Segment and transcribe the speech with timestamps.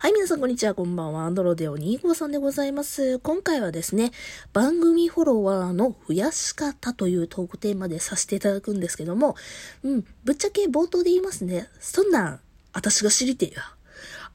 [0.00, 1.24] はい、皆さんこんにちは、こんばんは。
[1.24, 3.18] アンドロデオ2号さんでございます。
[3.18, 4.12] 今回はですね、
[4.52, 9.34] 番組フォロワーの増やし方というトークテーマでさせていただくんですけども、
[9.82, 11.68] うん、ぶっちゃけ冒頭で言いますね。
[11.80, 12.40] そんなん、
[12.72, 13.62] 私が知りてえよ。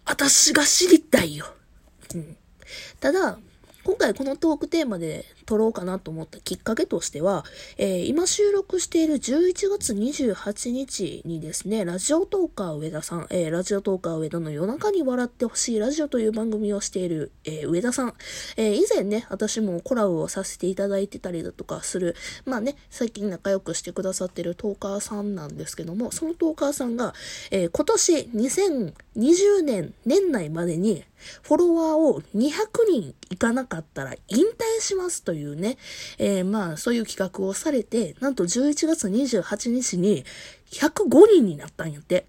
[0.04, 1.46] 私が知りたいよ。
[2.14, 2.36] うん。
[3.00, 3.40] ただ、
[3.86, 7.46] 今回このトークテーマで撮ろうかなと思ったきっかけとしては、
[7.78, 18.14] えー、今収録している11月28日にですね、ラジオトーカー上田さん、えー、ラジオトーカー上田の夜中に笑ってほしいラジオという番組をしている、えー、上田さん、
[18.58, 27.14] え以前ね、私もコラボをさせていただいてたりだとかする、まあね、最近仲良くしてくださってるトーカーさんなんですけども、そのトーカーさんが、
[27.52, 31.04] え今年2020年年内までに
[31.42, 32.52] フォロワーを200
[32.90, 35.78] 人いかなかったら引退しますとというね、
[36.20, 40.26] えー、まあそういう企画をされて、なんと11月28日に
[40.72, 42.28] 105人になったんやって。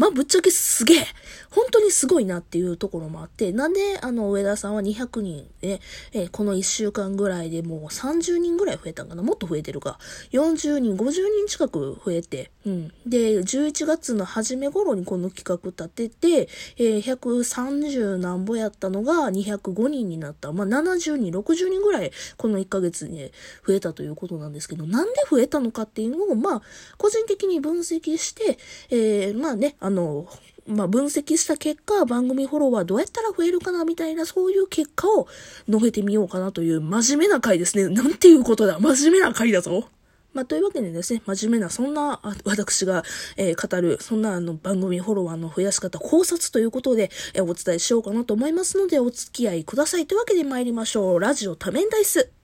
[0.00, 1.06] まあ、ぶっちゃけすげえ
[1.50, 5.80] 本当にすごいなっていうところもあって、なんで、あの、上田さんは200人で、
[6.12, 9.22] え、この1週間ぐらいでもう30人ぐらい増えたんかな？
[9.22, 9.98] もっと増えてるか。
[10.30, 12.92] 40人、50人近く増えて、うん。
[13.04, 20.52] で、11月の初め頃にこの企画立てて、えー、130何ぼやったのが205人になった。
[20.52, 23.32] まあ、70人、60人ぐらい、この1ヶ月に
[23.66, 26.62] 増えたということなんですけど、なんで増えたのかっていうのを、まあ、
[26.96, 28.56] 個人的に分析して、
[28.90, 30.26] えー、まあね、あの、
[30.66, 35.26] まあ、分析した結果、番組フォロワーどうやったら増えるかなみたいな、そういう結果を
[35.68, 37.88] 述べてみようかなという真面目な回ですね。
[37.88, 38.78] なんていうことだ。
[38.78, 39.88] 真面目な回だぞ。
[40.32, 43.02] まあ、というわけでですね、真面目な、そんな、私が、
[43.36, 50.06] えー、語る、そんなあの番組フォロワーの増やし方、考察ということで、えー、お伝えしようかなと思いますので、お付き合いください。
[50.06, 51.20] というわけで参りましょう。
[51.20, 52.39] ラジオ多面ダイス。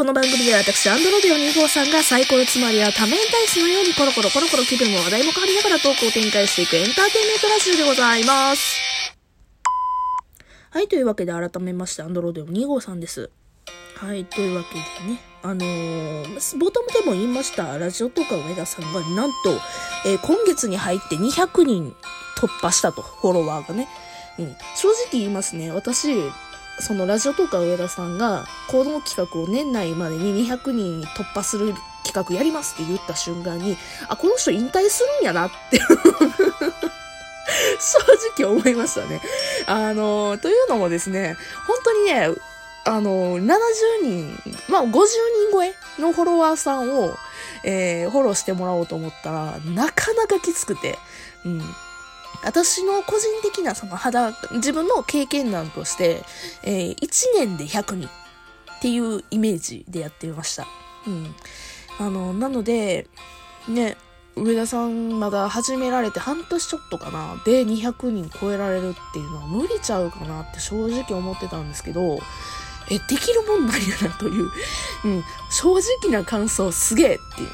[0.00, 8.80] この番組では私、アンドロデオ2号さんがサイコロつまりは多面体質のようにコロコロコロコロ気分も話題も変わりながらトークを展開していくエンターテインメントラジオでございます。
[10.70, 13.28] はい、というわけで改めまして、アンドロデオ2号さんです。
[13.96, 16.24] はい、というわけでね、あのー、
[16.56, 19.52] 冒頭でも言いました、ラジオとか上田さんが、なんと、
[20.06, 21.94] えー、今月に入って200人
[22.38, 23.86] 突破したと、フォロワーがね。
[24.38, 26.14] うん、正直言いますね、私、
[26.80, 31.74] そのラジオとか上田さんが、行動企画を年内までに200人突破する
[32.04, 33.76] 企画やりますって言った瞬間に、
[34.08, 35.78] あ、この人引退するんやなって
[37.78, 39.20] 正直思いましたね。
[39.66, 41.36] あの、というのもですね、
[41.66, 42.30] 本当にね、
[42.84, 43.56] あの、70
[44.02, 45.06] 人、まあ50人
[45.52, 47.16] 超えのフォロワーさんを、
[47.62, 50.98] えー、フォローしてもらおうと思ったら、なかなかきつくて、
[51.44, 51.62] うん。
[52.42, 56.22] 私の個人的なその肌、自分の経験談として、
[56.62, 60.66] えー、1年で100人っていうイメージでやってみました。
[61.06, 61.34] うん。
[61.98, 63.06] あの、なので、
[63.68, 63.96] ね、
[64.36, 72.18] 上田さんまだ始められて半年ちょっとかな、で200人超えられるっていうのは無理ちゃうかなって正直思ってたんですけど、
[72.90, 74.50] え、できるもんなんやなという、
[75.04, 77.50] うん、正直な感想すげえっていう。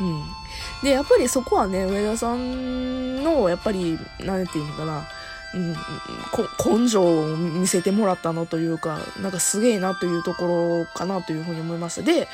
[0.00, 0.39] うん。
[0.82, 5.06] で、やっぱりそこはね、上田さんの、やっぱり、なんていうのかな、
[5.54, 12.02] うん、根性を見せてもらったのというか、なんかすげえなというところかなというふうに思いました。
[12.02, 12.28] で、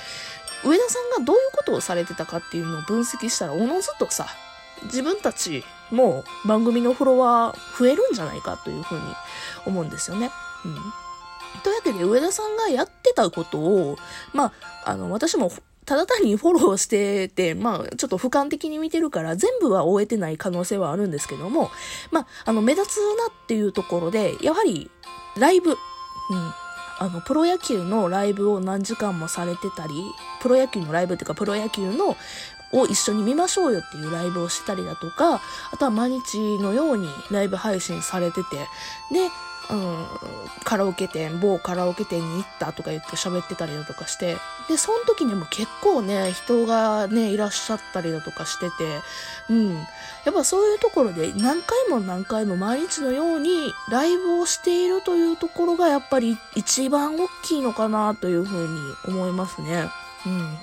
[0.64, 4.26] 上田さんがどういうことをされてたかっていうのを分析したら、おのずとさ、
[4.84, 9.04] 自分たちも番組のフォロワー増えるんじゃないかというふうに
[9.64, 10.30] 思うんですよね。
[10.64, 10.74] うん。
[11.62, 13.96] というわけで、上田さんがやってたことを、
[14.34, 14.52] ま
[14.84, 15.50] あ、あの、私も
[15.86, 21.70] ただ単にフォローしてて、まあ、ちょっと俯瞰的に見てるから、全部は終えてない可能性はあるんですけども、
[22.10, 24.90] まあ、あの、目立つなっていうところで、やはり、
[25.38, 25.76] ライブ、うん、
[26.98, 29.92] あの、プロ野球のライブを何時間もされてたり、
[30.42, 32.16] プロ野球のライブっていうか、プロ野球の
[32.72, 38.56] を一緒に見ましょうよっていうライブをしたりだとか、あとは毎日のようにライブ配信されてて、
[39.12, 39.30] で、
[39.68, 40.06] うん、
[40.64, 44.36] カラオケ店、某カラオケ店に行ったとか言って喋ってたりだとかして、
[44.68, 49.00] で、その時にも結構ね、人がね、いらっしゃったりだとかしてて、
[49.50, 49.74] うん。
[50.24, 59.88] やっぱそういうところで何回も何回も毎日のようにライブをしているというところがやっぱり一番大きいのかなというふうに思いますね。
[60.26, 60.58] うん。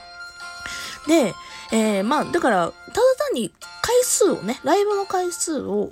[1.08, 1.34] で、
[1.72, 3.52] えー、まあ、だから、ただ単に
[3.82, 5.92] 回数をね、ライブの回数を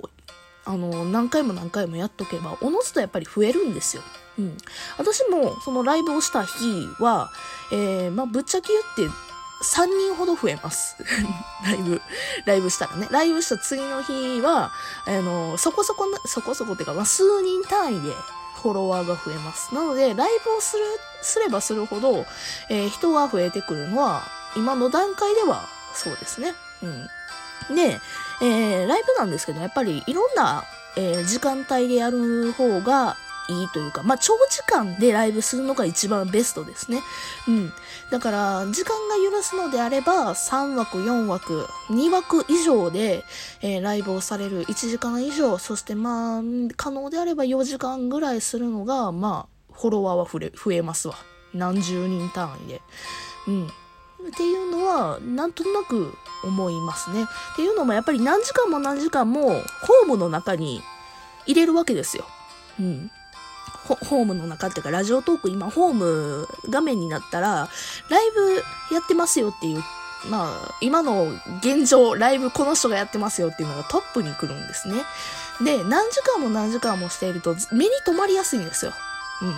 [0.64, 4.02] あの、何回も何回もやっとけば、おのずとやっぱり増えるんですよ。
[4.38, 4.56] うん。
[4.98, 7.30] 私も、そのライブをした日は、
[7.72, 9.14] えー、まあ、ぶっちゃけ言って、
[9.64, 10.96] 3人ほど増えます。
[11.64, 12.00] ライブ、
[12.46, 13.08] ライブしたらね。
[13.10, 14.72] ライブした次の日は、
[15.06, 18.12] あの、そこそこ、そこそこっていうか、まあ、数人単位で
[18.62, 19.74] フォロワーが増えます。
[19.74, 20.84] なので、ライブをする、
[21.22, 22.26] すればするほど、
[22.68, 24.22] えー、人が増えてくるのは、
[24.56, 26.54] 今の段階ではそうですね。
[26.82, 27.08] うん。
[27.68, 28.00] で、
[28.40, 30.64] えー、ライブなんですけど、やっぱりいろんな
[30.96, 33.16] えー、時間帯でやる方が
[33.48, 37.00] いいというか、まあ、長時間でライブするのが一番ベストですね。
[37.48, 37.72] うん。
[38.10, 43.24] だから、時間が許すのであれば、3枠、4枠、2枠以上で、
[43.62, 46.42] えー、ライブをされる1時間以上、そしてまあ、
[46.76, 51.16] 可能であれば4時間ぐらいするのが、まあ、フォロワーは増え増えますわ。
[51.54, 52.82] 何十人単位で。
[53.48, 53.70] うん。
[54.28, 56.14] っていうのは、なんとなく
[56.44, 57.24] 思いますね。
[57.24, 60.82] っていうのも、やっぱり何時間も何時間も、ホームの中に
[61.46, 62.24] 入れるわけですよ。
[62.80, 63.10] うん。
[63.84, 67.68] ホームの中っていうか、ラジオトーク今、ホーム画面になったら、
[68.08, 69.82] ライブやってますよっていう、
[70.30, 71.26] まあ、今の
[71.58, 74.94] 現状、ライブこの人がやってますよっていうのがトップに来るんですね。
[75.64, 78.92] で、何時間も何時間もしていると、目に留まりやすいんですよ。
[79.42, 79.54] うん。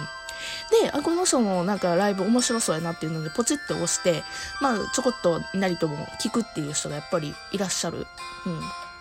[0.83, 4.23] で、あ、この人のなんかライブ面白そうやなっていうので、ポチって押して、
[4.61, 7.99] まあ、ちょこっとなりとも聞くっていう人がやっぱりいらっしゃる。
[7.99, 8.07] うん。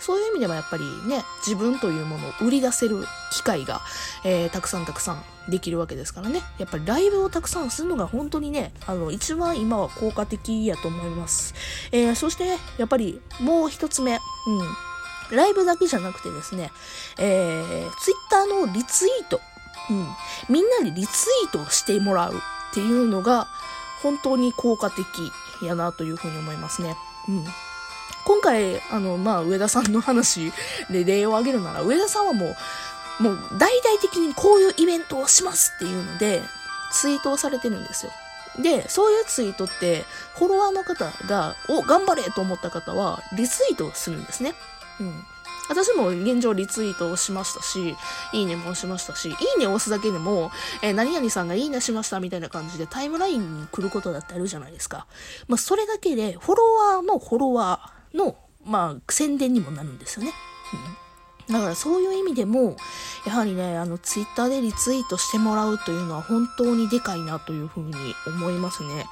[0.04, 3.80] そういう意味ではやっぱりね、自分というものを売り出せる機会が、
[4.26, 6.42] えー、たくさんたくさんできるわけですからね。
[6.58, 11.56] やっぱりライブをたくさんするのが本当にね、あの、一番今は効果的やと思います。
[11.94, 15.38] えー、そして、ねやっぱりもう一つ目、うん。
[15.38, 16.72] ライブだけじゃなくてですね、
[17.18, 19.40] えー、ツイッターのリツイート。
[19.90, 20.08] うん。
[20.50, 23.48] みんなにリツイートしてもらうっていうのが、
[24.02, 25.06] 本当に効果的
[25.62, 26.98] やなというふうに思いますね。
[27.28, 27.46] うん。
[28.26, 30.52] 今回、あの、まあ、上田さんの話
[30.90, 32.56] で例を挙げるなら、上田さんはも
[33.20, 36.42] う、もう大々的にこういうイベントをしますっていうので、
[36.92, 38.12] ツイートをされてるんですよ。
[38.62, 40.06] で、そういうツイートって、
[40.36, 44.54] フォロワーの方が、お、頑張れと思った方は、リツイートするんですね。
[45.00, 45.26] うん。
[45.70, 47.96] 私も現状リツイートをしましたし、
[48.34, 50.52] いいねもしましたし、いいねを押すだけでも、
[50.82, 55.08] えー、何々さんがいいねしましたみたいな感じでタイムラインに来ることだってあるじゃないですか。
[55.48, 60.34] まあ、それだけで、フォロワーのフォロワーの、まあ、宣伝にもなるんですよね。
[60.74, 61.04] うん。
[61.54, 62.78] だからそういう意味でも、
[63.26, 67.94] やはりね、あの、ツイッターでリツイートしてもらうというのは本当にでかいなというふうに
[68.28, 69.06] 思いますね。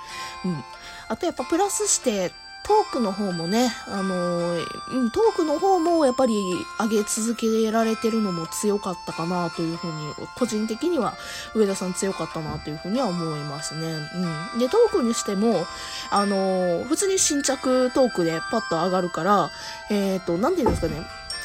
[0.45, 0.63] うん。
[1.09, 2.31] あとやっぱプラスして、
[2.63, 11.15] トークの方もね、あのー、うん、トークの方もやっぱり上げ続けられてるのも強かったかなというふうに、個人的には
[11.55, 13.87] 上田さん強かったなというふうには思いますね。
[14.53, 14.59] うん。
[14.59, 15.65] で、トークにしても、
[16.11, 19.49] あのー、普通に新着トークでパッと上がるから、
[19.89, 21.01] えっ、ー、と、なんていうんですかね、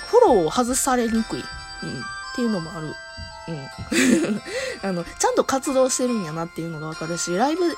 [0.09, 1.45] フォローを外されにくい。
[1.83, 2.01] うん。
[2.37, 2.95] っていうのもある。
[3.48, 4.43] うん。
[4.82, 7.76] あの、ちゃんと活動してるんやなっていうのがわかるし、ライブ、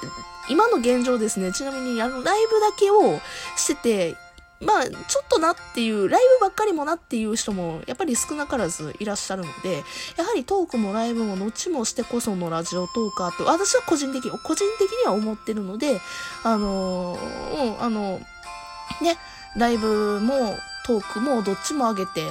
[0.48, 3.20] 今の現状ですね、ちなみにあの、ライブだけを
[3.56, 4.16] してて、
[4.60, 9.84] まあ、ちょっとなっていう、ライブばっかりもなっていう人も、やっぱり少なからずいらっしゃるので、
[10.16, 16.00] やはりトークもライブもどっちもしてこそのラジオトーカーって、私は個人的、個人的には思ってるので、
[16.42, 18.20] あのー、うん、あの、
[19.00, 19.16] ね、
[19.56, 20.56] ライブも
[20.86, 22.22] トークもどっちも上げて、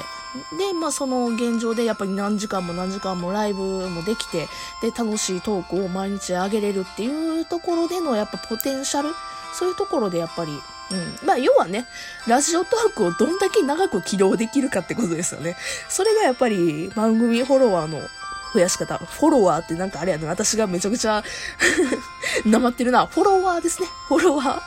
[0.57, 4.47] で、まあその現状でやっぱり何時間も何時間もライブもできて、
[4.81, 9.09] で、楽しいトークを毎日上げれるっていうところでのやっぱポテンシャル、
[9.53, 11.27] そういうところでやっぱり、うん。
[11.27, 11.85] まあ要はね、
[12.27, 15.57] ラジオトークをどんだけ長く起動できるかってことですよね。
[15.89, 17.99] それがやっぱり番組フォロワーの
[18.53, 18.97] 増やし方。
[18.97, 21.23] フォロワーってなんかあれやね、私がめちゃくちゃ
[22.45, 23.05] なまってるな。
[23.05, 23.87] フォロワーですね。
[24.07, 24.61] フォロワー。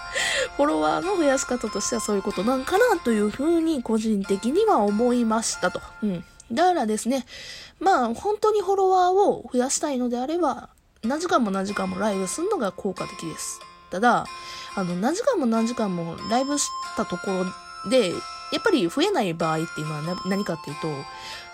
[0.57, 5.81] フォロワーの増やし方としてはそういうことなんかなというふうに個人的には思いましたと。
[6.03, 6.25] うん。
[6.53, 7.27] だからですね、
[7.79, 10.71] まあ本当にフォロワーを増やしたいのであれば、
[11.03, 13.61] 何時間も何時間もライブするのが効果的です。
[13.91, 14.27] ただ、
[14.75, 17.45] あの、何時間も何時間もライブしたとこ
[17.85, 20.89] ろで、やっぱり増えない場合っていうのは何かっていうと、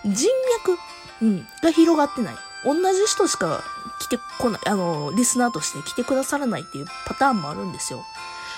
[0.05, 0.29] 人
[0.65, 0.77] 脈
[1.21, 2.35] うん、が広がってない。
[2.63, 3.63] 同じ人しか
[3.99, 8.05] 来てこない、あの、リスナーとして来てくださらないっていうパターンもあるんですよ。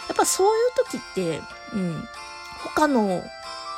[0.08, 1.42] やっぱそういう時って、
[1.74, 2.08] うん、
[2.76, 3.24] 他の、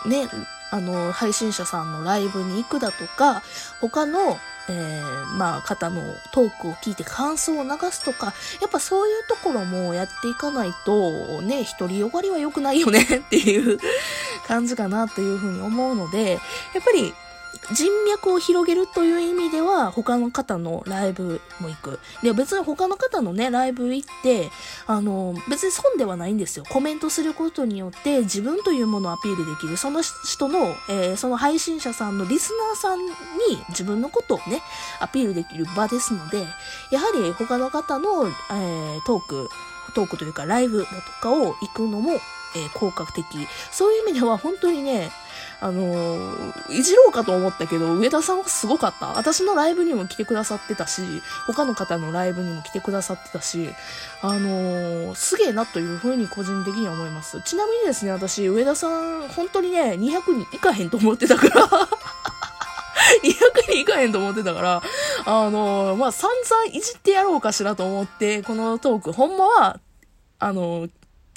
[0.05, 0.29] ね、
[0.71, 3.43] あの、配信者さんのライブに行くだとか、
[3.81, 4.39] 他の、
[4.69, 6.01] えー、まあ、方の
[6.31, 13.79] トークを聞いて感想を流すとか、やっぱそういうところもやっていかないと、ね、独りよがりは良くないよねっていう
[14.47, 16.39] 感じかなというふうに思うので、
[16.73, 17.13] やっぱり、
[17.73, 21.99] 人脈を広げるという意味では、他の方のライブも行く。
[22.23, 24.49] で、別に他の方のね、ライブ行って、
[24.87, 26.65] あの、別に損ではないんですよ。
[26.69, 29.77] コメントすることによって自分というものをアピールできる。
[29.77, 33.11] その人の、えー、その配信者さんのリスナーさんに
[33.69, 34.61] 自分のことをね、
[34.99, 36.45] アピールできる場ですので、
[36.91, 39.49] やはり他の方の、えー、トーク、
[39.93, 40.91] トークというかライブだと
[41.21, 42.19] かを行くのも、
[42.55, 43.25] えー、効果的。
[43.71, 45.11] そういう意味では本当にね、
[45.59, 49.07] あのー、いじろうかと思ったけど、上田さんはすごかった。
[49.13, 51.01] 私のライブにも来てくださってたし、
[51.45, 53.69] 他の方のライブにも来てくださってたし、
[54.21, 57.41] あのー、すげえなというふうに個人的には思います。
[57.41, 61.67] ちなみにですね、私、上田さん、本当にね、200人いかへんと思ってたから
[63.23, 64.81] 200人いかへんと思ってたから、
[65.25, 69.79] あの、まあ、散々いじってやろうかしらと思って、このトーク、ほんまは、
[70.39, 70.87] あの、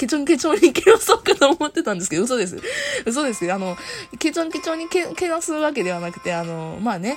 [0.05, 2.59] ケチョンケチョンにけなそうかと思ってたんですけど、嘘です。
[3.07, 3.51] 嘘です。
[3.51, 3.75] あの、
[4.19, 7.17] ケチョンケチョンにけけなすわけではなくて、あの、まあね、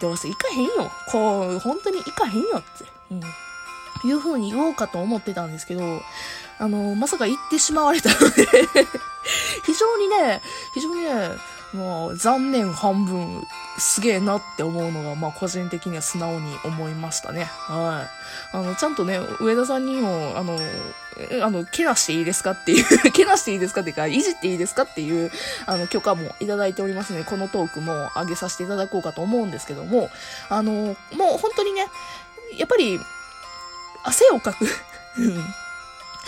[0.00, 0.90] どうせ行かへんよ。
[1.10, 2.84] こう、本当に行かへんよって。
[3.10, 3.20] うん。
[4.08, 6.00] いう風に言おうかと思ってたんですけど、
[6.58, 8.46] あの、まさか行ってしまわれたので、
[9.66, 10.40] 非常にね、
[10.74, 11.30] 非常にね、
[11.72, 13.46] もう残念半分、
[13.78, 17.44] すげえなって思うのが、まあ個人的には素直に思いましたね。
[17.44, 18.06] は
[18.52, 18.56] い。
[18.56, 20.58] あの、ちゃんとね、上田さんにも、あの、
[21.42, 25.30] あの、けなしていいですかっていう、 けなしていいですかっていうか、いじっていいですかっていう、
[25.66, 30.10] あの、許可もいただいておりますので、このトークも上げさせていただこうかと思うんですけども、
[30.50, 31.86] あの、もう本当にね、
[32.56, 33.00] やっぱり、
[34.04, 34.66] 汗をかく。
[35.18, 35.44] うん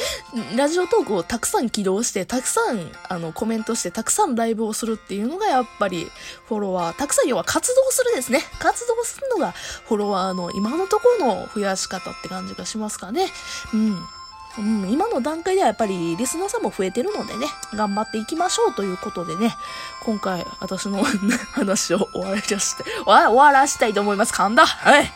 [0.56, 6.10] ラジオトークをたくさん起動して、たくさん、あの、コメントして、たくさんライブをするっていうのが、やっぱり、
[6.48, 8.44] フォロワー、たくさん、要は活動するですね。
[8.58, 9.52] 活動するのが、
[9.86, 13.30] フォロワーの今のところの増やし方って感じがしますかね。
[13.72, 13.98] うん。
[14.56, 19.52] うん、今の段階ではやっぱりリスナーさんも増えてるのでね、頑張っていきましょうということでね、
[20.04, 21.02] 今回私の
[21.52, 24.32] 話を終わらしたして、終わらしたいと思います。
[24.32, 25.12] 噛んだはい。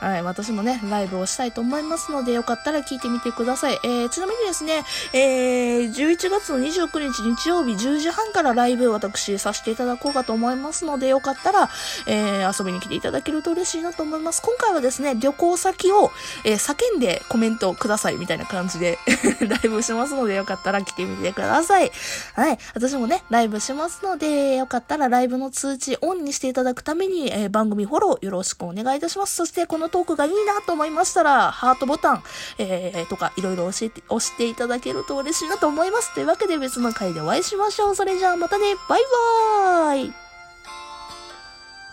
[0.00, 3.78] はい、私もね、ライブをしたいと思いますので、よかったら聞いてみてください。
[3.82, 11.68] えー、ちなみにですね、えー、11月の29日日曜日10時半からライブ私させていただこうかと思いますので、よかったら、
[12.06, 14.40] えー、遊びに来ていただけると嬉しいなと思います。
[14.42, 16.12] 今回はですね、旅行先を、
[16.44, 18.98] えー、叫んでコメントくださいみたいな感じで
[19.48, 21.90] ライブしますので、よかったら来てみてください。
[22.34, 29.34] はい、私もね、ライブしますので、よかったらライブの通知オンにしていただくために、えー、番組フォローよろしくお願いいたします。
[29.34, 32.22] そして、このトークがいいなと思いましたら、ハートボタン、
[32.58, 36.14] えー、とか、いろいろ教えて、押していただけると嬉しいなと思います。
[36.14, 37.94] というわけで別の回でお会いしましょう。
[37.94, 39.02] それじゃあまたね、バイ
[39.66, 40.27] バーイ